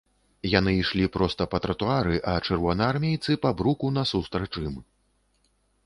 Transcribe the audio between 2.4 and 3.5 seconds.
чырвонаармейцы па